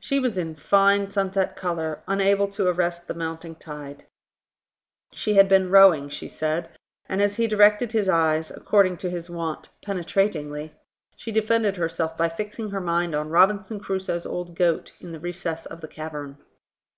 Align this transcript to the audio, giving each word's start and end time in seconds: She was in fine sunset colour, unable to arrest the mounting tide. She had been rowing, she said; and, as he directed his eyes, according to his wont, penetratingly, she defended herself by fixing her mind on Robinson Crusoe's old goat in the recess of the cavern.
She 0.00 0.18
was 0.20 0.38
in 0.38 0.56
fine 0.56 1.10
sunset 1.10 1.54
colour, 1.54 2.02
unable 2.08 2.48
to 2.48 2.66
arrest 2.66 3.06
the 3.06 3.12
mounting 3.12 3.56
tide. 3.56 4.06
She 5.12 5.34
had 5.34 5.50
been 5.50 5.70
rowing, 5.70 6.08
she 6.08 6.28
said; 6.28 6.70
and, 7.10 7.20
as 7.20 7.36
he 7.36 7.46
directed 7.46 7.92
his 7.92 8.08
eyes, 8.08 8.50
according 8.50 8.96
to 9.04 9.10
his 9.10 9.28
wont, 9.28 9.68
penetratingly, 9.84 10.72
she 11.16 11.30
defended 11.30 11.76
herself 11.76 12.16
by 12.16 12.30
fixing 12.30 12.70
her 12.70 12.80
mind 12.80 13.14
on 13.14 13.28
Robinson 13.28 13.80
Crusoe's 13.80 14.24
old 14.24 14.56
goat 14.56 14.92
in 14.98 15.12
the 15.12 15.20
recess 15.20 15.66
of 15.66 15.82
the 15.82 15.88
cavern. 15.88 16.38